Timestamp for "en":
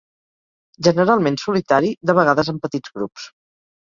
2.53-2.57